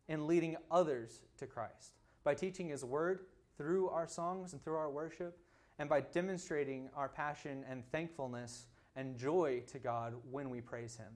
in 0.09 0.27
leading 0.27 0.57
others 0.71 1.21
to 1.39 1.47
Christ 1.47 1.93
by 2.25 2.35
teaching 2.35 2.71
His 2.71 2.85
Word 2.85 3.21
through 3.57 3.91
our 3.91 4.09
songs 4.09 4.55
and 4.55 4.65
through 4.65 4.77
our 4.77 4.91
worship, 4.91 5.39
and 5.79 5.89
by 5.89 6.01
demonstrating 6.01 6.89
our 6.97 7.09
passion 7.09 7.65
and 7.69 7.85
thankfulness 7.93 8.67
and 8.97 9.19
joy 9.19 9.63
to 9.71 9.79
God 9.79 10.15
when 10.31 10.49
we 10.49 10.63
praise 10.63 10.97
Him. 10.97 11.13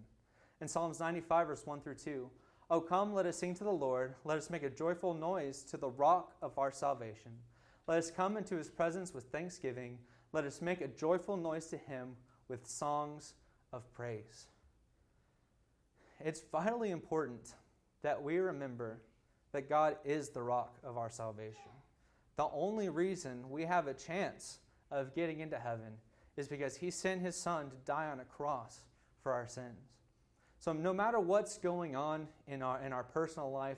In 0.60 0.68
Psalms 0.68 1.00
95, 1.00 1.46
verse 1.46 1.62
1 1.64 1.80
through 1.80 1.94
2, 1.94 2.30
O 2.70 2.80
come, 2.80 3.14
let 3.14 3.26
us 3.26 3.38
sing 3.38 3.54
to 3.54 3.64
the 3.64 3.70
Lord. 3.70 4.14
Let 4.24 4.36
us 4.38 4.50
make 4.50 4.62
a 4.62 4.70
joyful 4.70 5.14
noise 5.14 5.62
to 5.64 5.78
the 5.78 5.88
rock 5.88 6.34
of 6.42 6.58
our 6.58 6.70
salvation. 6.70 7.32
Let 7.86 7.98
us 7.98 8.10
come 8.10 8.36
into 8.36 8.56
His 8.56 8.70
presence 8.70 9.12
with 9.12 9.24
thanksgiving. 9.24 9.98
Let 10.32 10.44
us 10.44 10.62
make 10.62 10.80
a 10.80 10.88
joyful 10.88 11.36
noise 11.36 11.66
to 11.66 11.76
Him 11.76 12.16
with 12.48 12.66
songs 12.66 13.34
of 13.72 13.92
praise. 13.92 14.46
It's 16.20 16.42
vitally 16.50 16.90
important 16.90 17.54
that 18.02 18.22
we 18.22 18.38
remember 18.38 19.00
that 19.52 19.68
God 19.68 19.96
is 20.04 20.30
the 20.30 20.42
rock 20.42 20.78
of 20.82 20.96
our 20.96 21.10
salvation. 21.10 21.70
The 22.36 22.48
only 22.52 22.88
reason 22.88 23.50
we 23.50 23.64
have 23.64 23.86
a 23.86 23.94
chance 23.94 24.58
of 24.90 25.14
getting 25.14 25.40
into 25.40 25.58
heaven 25.58 25.98
is 26.36 26.48
because 26.48 26.76
He 26.76 26.90
sent 26.90 27.20
His 27.20 27.36
Son 27.36 27.70
to 27.70 27.76
die 27.84 28.06
on 28.06 28.20
a 28.20 28.24
cross 28.24 28.80
for 29.22 29.32
our 29.32 29.46
sins. 29.46 29.92
So, 30.60 30.72
no 30.72 30.94
matter 30.94 31.20
what's 31.20 31.58
going 31.58 31.94
on 31.94 32.26
in 32.48 32.62
our, 32.62 32.80
in 32.82 32.92
our 32.92 33.04
personal 33.04 33.50
life, 33.50 33.76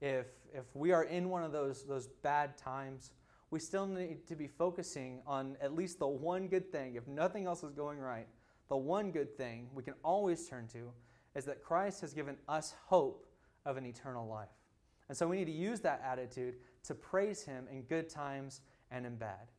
if, 0.00 0.26
if 0.52 0.64
we 0.74 0.92
are 0.92 1.04
in 1.04 1.30
one 1.30 1.42
of 1.42 1.52
those, 1.52 1.84
those 1.84 2.08
bad 2.22 2.58
times, 2.58 3.12
we 3.50 3.60
still 3.60 3.86
need 3.86 4.26
to 4.26 4.36
be 4.36 4.46
focusing 4.46 5.20
on 5.26 5.56
at 5.60 5.74
least 5.74 5.98
the 5.98 6.06
one 6.06 6.48
good 6.48 6.70
thing. 6.72 6.96
If 6.96 7.06
nothing 7.06 7.46
else 7.46 7.62
is 7.62 7.72
going 7.72 7.98
right, 7.98 8.26
the 8.68 8.76
one 8.76 9.12
good 9.12 9.36
thing 9.36 9.68
we 9.72 9.82
can 9.82 9.94
always 10.02 10.48
turn 10.48 10.66
to 10.68 10.90
is 11.34 11.44
that 11.44 11.62
Christ 11.62 12.00
has 12.00 12.12
given 12.12 12.36
us 12.48 12.74
hope 12.86 13.26
of 13.64 13.76
an 13.76 13.86
eternal 13.86 14.26
life. 14.26 14.48
And 15.08 15.16
so 15.16 15.28
we 15.28 15.36
need 15.36 15.44
to 15.44 15.52
use 15.52 15.80
that 15.80 16.02
attitude 16.04 16.56
to 16.84 16.94
praise 16.94 17.42
Him 17.42 17.66
in 17.70 17.82
good 17.82 18.08
times 18.08 18.62
and 18.90 19.06
in 19.06 19.16
bad. 19.16 19.50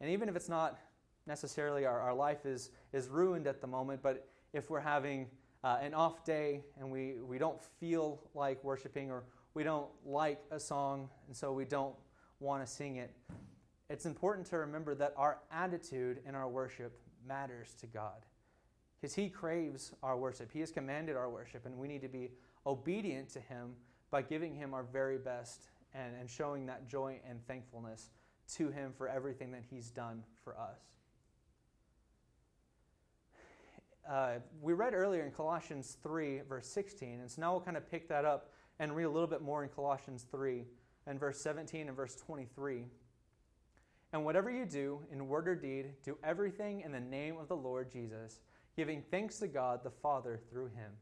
And 0.00 0.10
even 0.10 0.28
if 0.28 0.36
it's 0.36 0.48
not 0.48 0.78
necessarily 1.26 1.86
our, 1.86 2.00
our 2.00 2.14
life 2.14 2.44
is, 2.44 2.70
is 2.92 3.08
ruined 3.08 3.46
at 3.46 3.60
the 3.60 3.66
moment, 3.66 4.02
but 4.02 4.28
if 4.52 4.68
we're 4.68 4.80
having 4.80 5.28
uh, 5.64 5.78
an 5.80 5.94
off 5.94 6.24
day 6.24 6.64
and 6.78 6.90
we, 6.90 7.14
we 7.22 7.38
don't 7.38 7.62
feel 7.80 8.20
like 8.34 8.62
worshiping 8.64 9.10
or 9.10 9.24
we 9.54 9.62
don't 9.62 9.88
like 10.04 10.40
a 10.50 10.58
song 10.58 11.08
and 11.28 11.36
so 11.36 11.52
we 11.52 11.64
don't 11.64 11.94
want 12.42 12.66
to 12.66 12.70
sing 12.70 12.96
it, 12.96 13.14
it's 13.88 14.06
important 14.06 14.46
to 14.48 14.58
remember 14.58 14.94
that 14.94 15.14
our 15.16 15.38
attitude 15.50 16.20
in 16.26 16.34
our 16.34 16.48
worship 16.48 17.00
matters 17.26 17.74
to 17.80 17.86
God. 17.86 18.26
Because 19.00 19.14
He 19.14 19.28
craves 19.28 19.92
our 20.02 20.16
worship. 20.16 20.50
He 20.52 20.60
has 20.60 20.70
commanded 20.70 21.16
our 21.16 21.30
worship, 21.30 21.66
and 21.66 21.76
we 21.76 21.88
need 21.88 22.02
to 22.02 22.08
be 22.08 22.30
obedient 22.66 23.28
to 23.30 23.40
Him 23.40 23.74
by 24.10 24.22
giving 24.22 24.54
Him 24.54 24.74
our 24.74 24.82
very 24.82 25.18
best 25.18 25.68
and, 25.94 26.14
and 26.18 26.28
showing 26.28 26.66
that 26.66 26.88
joy 26.88 27.20
and 27.28 27.44
thankfulness 27.46 28.10
to 28.54 28.70
Him 28.70 28.92
for 28.96 29.08
everything 29.08 29.52
that 29.52 29.62
He's 29.68 29.90
done 29.90 30.22
for 30.44 30.58
us. 30.58 30.78
Uh, 34.08 34.34
we 34.60 34.72
read 34.72 34.94
earlier 34.94 35.24
in 35.24 35.30
Colossians 35.30 35.96
3, 36.02 36.40
verse 36.48 36.66
16, 36.66 37.20
and 37.20 37.30
so 37.30 37.40
now 37.40 37.52
we'll 37.52 37.60
kind 37.60 37.76
of 37.76 37.88
pick 37.88 38.08
that 38.08 38.24
up 38.24 38.50
and 38.78 38.96
read 38.96 39.04
a 39.04 39.10
little 39.10 39.28
bit 39.28 39.42
more 39.42 39.62
in 39.62 39.68
Colossians 39.68 40.26
3 40.30 40.64
and 41.06 41.18
verse 41.18 41.40
17 41.40 41.88
and 41.88 41.96
verse 41.96 42.16
23. 42.16 42.84
And 44.12 44.24
whatever 44.24 44.50
you 44.50 44.66
do, 44.66 45.00
in 45.10 45.28
word 45.28 45.48
or 45.48 45.54
deed, 45.54 45.92
do 46.04 46.18
everything 46.22 46.82
in 46.82 46.92
the 46.92 47.00
name 47.00 47.36
of 47.38 47.48
the 47.48 47.56
Lord 47.56 47.90
Jesus, 47.90 48.40
giving 48.76 49.02
thanks 49.10 49.38
to 49.38 49.48
God 49.48 49.82
the 49.82 49.90
Father 49.90 50.38
through 50.50 50.66
him. 50.66 50.92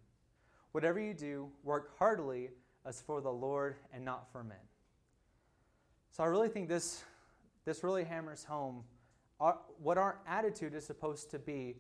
Whatever 0.73 1.01
you 1.01 1.15
do, 1.15 1.49
work 1.65 1.99
heartily 1.99 2.51
as 2.87 3.01
for 3.01 3.21
the 3.21 3.31
Lord 3.31 3.77
and 3.93 4.05
not 4.05 4.31
for 4.31 4.45
men. 4.45 4.57
So 6.13 6.23
I 6.23 6.27
really 6.27 6.49
think 6.49 6.69
this, 6.69 7.03
this 7.65 7.83
really 7.83 8.05
hammers 8.05 8.45
home 8.45 8.85
our, 9.41 9.59
what 9.83 9.97
our 9.97 10.19
attitude 10.27 10.75
is 10.75 10.85
supposed 10.85 11.31
to 11.31 11.39
be 11.39 11.77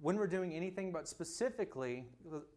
when 0.00 0.16
we're 0.16 0.26
doing 0.26 0.52
anything, 0.52 0.92
but 0.92 1.08
specifically 1.08 2.04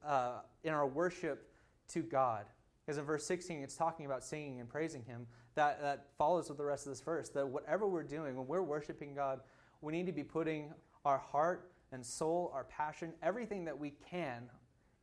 uh, 0.06 0.40
in 0.64 0.74
our 0.74 0.86
worship 0.86 1.50
to 1.90 2.02
God. 2.02 2.46
Because 2.86 2.98
in 2.98 3.06
verse 3.06 3.26
16, 3.26 3.62
it's 3.62 3.76
talking 3.76 4.06
about 4.06 4.24
singing 4.24 4.60
and 4.60 4.68
praising 4.68 5.04
Him. 5.04 5.28
That, 5.56 5.82
that 5.82 6.08
follows 6.18 6.50
with 6.50 6.58
the 6.58 6.66
rest 6.66 6.88
of 6.88 6.92
this 6.92 7.02
verse. 7.02 7.30
That 7.30 7.48
whatever 7.48 7.88
we're 7.88 8.04
doing, 8.04 8.36
when 8.36 8.48
we're 8.48 8.62
worshiping 8.62 9.14
God, 9.14 9.42
we 9.82 9.94
need 9.94 10.06
to 10.08 10.12
be 10.12 10.24
putting 10.24 10.74
our 11.06 11.20
heart 11.20 11.72
and 11.92 12.06
soul, 12.06 12.52
our 12.54 12.64
passion, 12.64 13.14
everything 13.22 13.66
that 13.66 13.78
we 13.78 13.94
can 14.10 14.50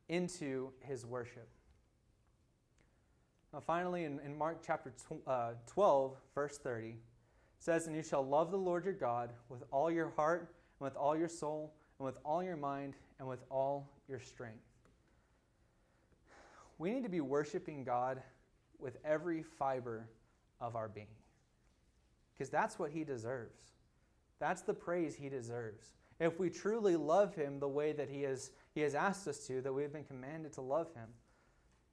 into 0.09 0.71
His 0.81 1.05
worship. 1.05 1.47
Now, 3.53 3.59
finally, 3.59 4.03
in, 4.03 4.19
in 4.19 4.37
Mark 4.37 4.61
chapter 4.65 4.91
tw- 4.91 5.27
uh, 5.27 5.51
12, 5.67 6.15
verse 6.35 6.57
30, 6.57 6.97
says, 7.59 7.87
And 7.87 7.95
you 7.95 8.03
shall 8.03 8.25
love 8.25 8.51
the 8.51 8.57
Lord 8.57 8.85
your 8.85 8.93
God 8.93 9.31
with 9.49 9.63
all 9.71 9.89
your 9.89 10.11
heart, 10.15 10.53
and 10.79 10.85
with 10.85 10.95
all 10.95 11.17
your 11.17 11.27
soul, 11.27 11.73
and 11.97 12.05
with 12.05 12.17
all 12.23 12.43
your 12.43 12.57
mind, 12.57 12.95
and 13.19 13.27
with 13.27 13.43
all 13.49 13.89
your 14.07 14.19
strength 14.19 14.68
we 16.79 16.91
need 16.91 17.03
to 17.03 17.09
be 17.09 17.21
worshiping 17.21 17.83
God 17.83 18.23
with 18.79 18.97
every 19.05 19.43
fiber 19.43 20.09
of 20.59 20.75
our 20.75 20.87
being. 20.87 21.07
Because 22.33 22.49
that's 22.49 22.79
what 22.79 22.89
he 22.91 23.03
deserves. 23.03 23.61
That's 24.39 24.61
the 24.61 24.73
praise 24.73 25.15
he 25.15 25.29
deserves. 25.29 25.91
If 26.19 26.39
we 26.39 26.49
truly 26.49 26.95
love 26.95 27.35
him 27.35 27.59
the 27.59 27.67
way 27.67 27.91
that 27.91 28.09
he 28.09 28.23
has, 28.23 28.51
he 28.73 28.81
has 28.81 28.95
asked 28.95 29.27
us 29.27 29.45
to, 29.47 29.61
that 29.61 29.73
we've 29.73 29.91
been 29.91 30.05
commanded 30.05 30.53
to 30.53 30.61
love 30.61 30.87
him, 30.93 31.09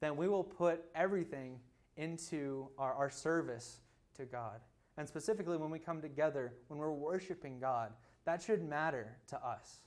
then 0.01 0.17
we 0.17 0.29
will 0.29 0.45
put 0.45 0.85
everything 0.95 1.59
into 1.97 2.69
our, 2.79 2.95
our 2.95 3.11
service 3.11 3.81
to 4.17 4.25
God. 4.25 4.61
And 4.97 5.07
specifically, 5.07 5.57
when 5.57 5.71
we 5.71 5.79
come 5.79 6.01
together, 6.01 6.55
when 6.69 6.79
we're 6.79 6.93
worshiping 6.93 7.59
God, 7.59 7.93
that 8.25 8.43
should 8.43 8.63
matter 8.63 9.17
to 9.29 9.37
us. 9.45 9.83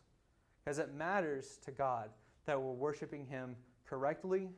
Because 0.64 0.78
it 0.78 0.94
matters 0.94 1.58
to 1.66 1.72
God 1.72 2.10
that 2.46 2.62
we're 2.62 2.74
worshiping 2.74 3.26
Him 3.26 3.56
correctly, 3.86 4.50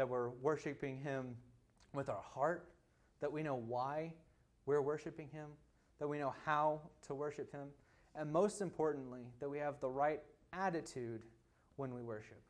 that 0.00 0.08
we're 0.08 0.30
worshiping 0.30 0.96
Him 0.96 1.36
with 1.92 2.08
our 2.08 2.22
heart, 2.32 2.70
that 3.20 3.30
we 3.30 3.42
know 3.42 3.56
why 3.56 4.14
we're 4.64 4.80
worshiping 4.80 5.28
Him, 5.30 5.50
that 5.98 6.08
we 6.08 6.18
know 6.18 6.32
how 6.46 6.80
to 7.02 7.14
worship 7.14 7.52
Him, 7.52 7.68
and 8.14 8.32
most 8.32 8.62
importantly, 8.62 9.26
that 9.40 9.50
we 9.50 9.58
have 9.58 9.78
the 9.82 9.90
right 9.90 10.22
attitude 10.54 11.20
when 11.76 11.94
we 11.94 12.00
worship. 12.00 12.40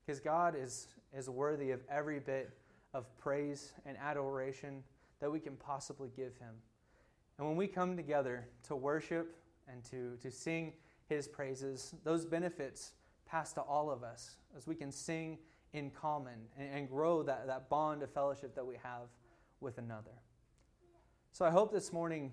Because 0.00 0.18
God 0.18 0.56
is, 0.58 0.88
is 1.14 1.28
worthy 1.28 1.72
of 1.72 1.80
every 1.90 2.20
bit 2.20 2.56
of 2.94 3.04
praise 3.18 3.74
and 3.84 3.98
adoration 3.98 4.82
that 5.20 5.30
we 5.30 5.40
can 5.40 5.56
possibly 5.56 6.08
give 6.16 6.38
Him. 6.38 6.54
And 7.36 7.46
when 7.46 7.58
we 7.58 7.66
come 7.66 7.98
together 7.98 8.48
to 8.68 8.76
worship 8.76 9.36
and 9.70 9.84
to, 9.90 10.16
to 10.22 10.30
sing 10.30 10.72
His 11.06 11.28
praises, 11.28 11.94
those 12.02 12.24
benefits 12.24 12.92
pass 13.26 13.52
to 13.52 13.60
all 13.60 13.90
of 13.90 14.02
us 14.02 14.36
as 14.56 14.66
we 14.66 14.74
can 14.74 14.90
sing 14.90 15.36
in 15.72 15.90
common 15.90 16.38
and, 16.58 16.68
and 16.72 16.88
grow 16.88 17.22
that, 17.22 17.46
that 17.46 17.68
bond 17.68 18.02
of 18.02 18.10
fellowship 18.10 18.54
that 18.54 18.66
we 18.66 18.76
have 18.82 19.08
with 19.60 19.78
another. 19.78 20.12
So 21.32 21.44
I 21.44 21.50
hope 21.50 21.72
this 21.72 21.92
morning 21.92 22.32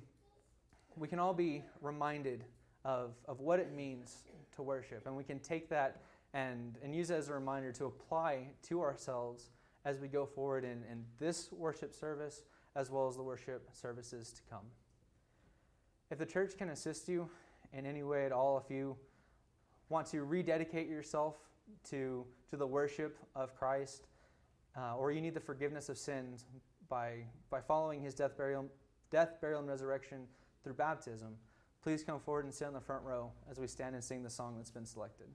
we 0.96 1.08
can 1.08 1.20
all 1.20 1.34
be 1.34 1.64
reminded 1.82 2.46
of, 2.84 3.12
of 3.28 3.40
what 3.40 3.60
it 3.60 3.74
means 3.74 4.24
to 4.56 4.62
worship, 4.64 5.06
and 5.06 5.16
we 5.16 5.24
can 5.24 5.40
take 5.40 5.70
that 5.70 6.02
and, 6.34 6.78
and 6.84 6.96
use 6.96 7.10
it 7.10 7.16
as 7.16 7.30
a 7.30 7.34
reminder 7.34 7.72
to 7.74 7.86
apply 7.86 8.48
to 8.64 8.82
ourselves 8.82 9.52
as 9.86 10.00
we 10.00 10.08
go 10.08 10.26
forward 10.26 10.64
in, 10.64 10.84
in 10.92 11.04
this 11.20 11.52
worship 11.52 11.94
service 11.94 12.44
as 12.76 12.90
well 12.92 13.08
as 13.08 13.16
the 13.16 13.24
worship 13.24 13.70
services 13.72 14.32
to 14.32 14.42
come. 14.50 14.66
If 16.12 16.18
the 16.18 16.26
church 16.26 16.58
can 16.58 16.70
assist 16.70 17.08
you 17.08 17.30
in 17.74 17.86
any 17.86 18.04
way 18.04 18.26
at 18.26 18.32
all, 18.32 18.58
if 18.58 18.74
you 18.74 18.96
want 19.90 20.08
to 20.08 20.24
rededicate 20.24 20.90
yourself 20.90 21.36
to, 21.90 22.26
to 22.50 22.58
the 22.58 22.68
worship 22.68 23.18
of 23.36 23.56
Christ, 23.56 24.08
uh, 24.78 24.96
or 24.96 25.12
you 25.12 25.22
need 25.22 25.34
the 25.34 25.40
forgiveness 25.40 25.90
of 25.90 25.98
sins 25.98 26.46
by, 26.90 27.26
by 27.50 27.62
following 27.62 28.02
his 28.02 28.14
death, 28.14 28.38
burial, 28.38 28.68
death, 29.12 29.40
burial, 29.42 29.60
and 29.60 29.68
resurrection 29.68 30.28
through 30.64 30.74
baptism, 30.74 31.36
please 31.82 32.04
come 32.04 32.20
forward 32.20 32.46
and 32.46 32.54
sit 32.54 32.68
on 32.68 32.74
the 32.74 32.82
front 32.82 33.04
row 33.04 33.32
as 33.50 33.60
we 33.60 33.68
stand 33.68 33.96
and 33.96 34.04
sing 34.04 34.24
the 34.24 34.30
song 34.30 34.56
that's 34.58 34.72
been 34.72 34.86
selected. 34.86 35.28